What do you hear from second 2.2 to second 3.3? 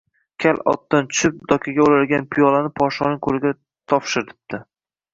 piyolani podshoning